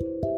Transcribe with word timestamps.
Thank 0.00 0.24
you. 0.24 0.33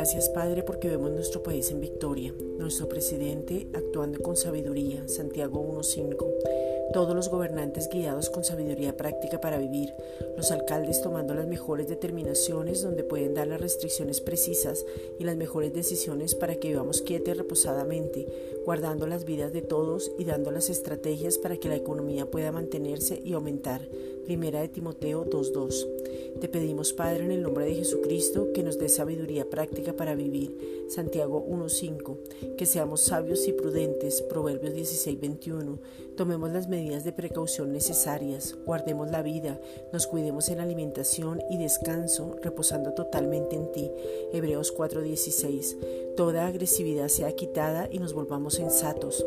Gracias 0.00 0.30
Padre 0.30 0.62
porque 0.62 0.88
vemos 0.88 1.10
nuestro 1.10 1.42
país 1.42 1.70
en 1.70 1.78
victoria, 1.78 2.32
nuestro 2.56 2.88
presidente 2.88 3.66
actuando 3.74 4.18
con 4.20 4.34
sabiduría, 4.34 5.06
Santiago 5.06 5.62
1.5, 5.62 6.92
todos 6.94 7.14
los 7.14 7.28
gobernantes 7.28 7.90
guiados 7.92 8.30
con 8.30 8.42
sabiduría 8.42 8.96
práctica 8.96 9.42
para 9.42 9.58
vivir, 9.58 9.92
los 10.38 10.50
alcaldes 10.52 11.02
tomando 11.02 11.34
las 11.34 11.46
mejores 11.46 11.86
determinaciones 11.86 12.80
donde 12.80 13.04
pueden 13.04 13.34
dar 13.34 13.48
las 13.48 13.60
restricciones 13.60 14.22
precisas 14.22 14.86
y 15.18 15.24
las 15.24 15.36
mejores 15.36 15.74
decisiones 15.74 16.34
para 16.34 16.54
que 16.54 16.68
vivamos 16.68 17.02
quieta 17.02 17.32
y 17.32 17.34
reposadamente, 17.34 18.26
guardando 18.64 19.06
las 19.06 19.26
vidas 19.26 19.52
de 19.52 19.60
todos 19.60 20.12
y 20.18 20.24
dando 20.24 20.50
las 20.50 20.70
estrategias 20.70 21.36
para 21.36 21.58
que 21.58 21.68
la 21.68 21.76
economía 21.76 22.24
pueda 22.24 22.52
mantenerse 22.52 23.20
y 23.22 23.34
aumentar. 23.34 23.86
Primera 24.24 24.62
de 24.62 24.68
Timoteo 24.68 25.26
2.2. 25.26 25.99
Te 26.40 26.48
pedimos, 26.48 26.92
Padre, 26.92 27.24
en 27.24 27.32
el 27.32 27.42
nombre 27.42 27.66
de 27.66 27.74
Jesucristo, 27.74 28.52
que 28.52 28.62
nos 28.62 28.78
dé 28.78 28.88
sabiduría 28.88 29.48
práctica 29.48 29.94
para 29.94 30.14
vivir. 30.14 30.86
Santiago 30.88 31.44
1.5. 31.46 32.56
Que 32.56 32.66
seamos 32.66 33.02
sabios 33.02 33.46
y 33.46 33.52
prudentes. 33.52 34.22
Proverbios 34.22 34.74
16.21. 34.74 35.78
Tomemos 36.16 36.50
las 36.50 36.68
medidas 36.68 37.04
de 37.04 37.12
precaución 37.12 37.72
necesarias. 37.72 38.56
Guardemos 38.66 39.10
la 39.10 39.22
vida. 39.22 39.60
Nos 39.92 40.06
cuidemos 40.06 40.48
en 40.48 40.60
alimentación 40.60 41.40
y 41.50 41.58
descanso, 41.58 42.36
reposando 42.42 42.92
totalmente 42.92 43.56
en 43.56 43.70
ti. 43.72 43.90
Hebreos 44.32 44.74
4.16. 44.76 46.14
Toda 46.16 46.46
agresividad 46.46 47.08
sea 47.08 47.32
quitada 47.32 47.88
y 47.90 47.98
nos 47.98 48.12
volvamos 48.12 48.54
sensatos. 48.54 49.24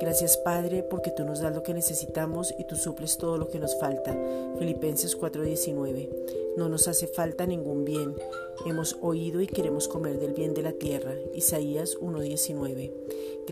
Gracias 0.00 0.36
Padre 0.36 0.82
porque 0.82 1.12
tú 1.12 1.24
nos 1.24 1.40
das 1.40 1.54
lo 1.54 1.62
que 1.62 1.74
necesitamos 1.74 2.52
y 2.58 2.64
tú 2.64 2.74
suples 2.74 3.16
todo 3.18 3.38
lo 3.38 3.48
que 3.48 3.60
nos 3.60 3.78
falta. 3.78 4.18
Filipenses 4.58 5.16
4:19. 5.16 6.08
No 6.56 6.68
nos 6.68 6.88
hace 6.88 7.06
falta 7.06 7.46
ningún 7.46 7.84
bien. 7.84 8.14
Hemos 8.66 8.96
oído 9.00 9.40
y 9.40 9.46
queremos 9.46 9.88
comer 9.88 10.18
del 10.18 10.34
bien 10.34 10.54
de 10.54 10.62
la 10.62 10.72
tierra. 10.72 11.14
Isaías 11.34 11.96
1:19. 12.00 12.92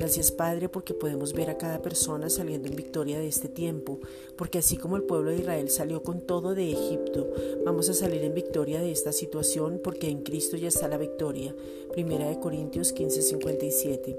Gracias 0.01 0.33
Padre 0.33 0.70
porque 0.70 0.95
podemos 0.95 1.34
ver 1.34 1.51
a 1.51 1.59
cada 1.59 1.83
persona 1.83 2.31
saliendo 2.31 2.69
en 2.69 2.75
victoria 2.75 3.19
de 3.19 3.29
este 3.29 3.51
tiempo, 3.51 4.01
porque 4.34 4.56
así 4.56 4.79
como 4.79 4.97
el 4.97 5.03
pueblo 5.03 5.31
de 5.31 5.37
Israel 5.37 5.69
salió 5.69 6.03
con 6.03 6.23
todo 6.23 6.55
de 6.55 6.73
Egipto, 6.73 7.31
vamos 7.67 7.91
a 7.91 7.93
salir 7.93 8.25
en 8.25 8.33
victoria 8.33 8.81
de 8.81 8.93
esta 8.93 9.12
situación 9.12 9.78
porque 9.84 10.09
en 10.09 10.23
Cristo 10.23 10.56
ya 10.56 10.69
está 10.69 10.89
la 10.89 10.97
victoria. 10.97 11.55
Primera 11.93 12.31
de 12.31 12.41
Corintios 12.41 12.95
15:57. 12.95 14.17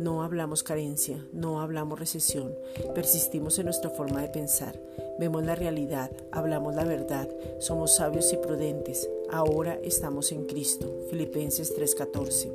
No 0.00 0.24
hablamos 0.24 0.64
carencia, 0.64 1.24
no 1.32 1.60
hablamos 1.60 2.00
recesión, 2.00 2.56
persistimos 2.92 3.56
en 3.60 3.66
nuestra 3.66 3.90
forma 3.90 4.22
de 4.22 4.30
pensar, 4.30 4.82
vemos 5.20 5.44
la 5.44 5.54
realidad, 5.54 6.10
hablamos 6.32 6.74
la 6.74 6.84
verdad, 6.84 7.28
somos 7.60 7.94
sabios 7.94 8.32
y 8.32 8.36
prudentes, 8.38 9.08
ahora 9.32 9.78
estamos 9.82 10.32
en 10.32 10.44
Cristo. 10.46 11.06
Filipenses 11.08 11.74
3:14. 11.74 12.50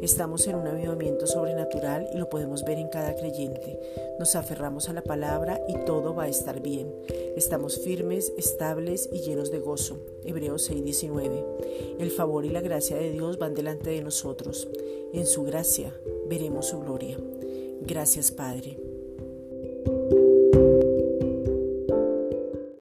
Estamos 0.00 0.46
en 0.46 0.54
un 0.54 0.66
avivamiento 0.66 1.26
sobrenatural 1.26 2.08
y 2.12 2.18
lo 2.18 2.28
podemos 2.28 2.64
ver 2.64 2.78
en 2.78 2.88
cada 2.88 3.16
creyente. 3.16 3.80
Nos 4.18 4.36
aferramos 4.36 4.88
a 4.88 4.92
la 4.92 5.02
palabra 5.02 5.60
y 5.68 5.74
todo 5.84 6.14
va 6.14 6.24
a 6.24 6.28
estar 6.28 6.60
bien. 6.60 6.94
Estamos 7.36 7.80
firmes, 7.80 8.32
estables 8.36 9.08
y 9.12 9.20
llenos 9.20 9.50
de 9.50 9.58
gozo. 9.58 9.98
Hebreos 10.24 10.70
6:19. 10.70 11.44
El 11.98 12.10
favor 12.10 12.44
y 12.44 12.50
la 12.50 12.60
gracia 12.60 12.96
de 12.96 13.10
Dios 13.10 13.38
van 13.38 13.54
delante 13.54 13.90
de 13.90 14.02
nosotros. 14.02 14.68
En 15.12 15.26
su 15.26 15.42
gracia 15.44 15.92
veremos 16.28 16.66
su 16.66 16.80
gloria. 16.80 17.18
Gracias 17.82 18.30
Padre. 18.30 18.87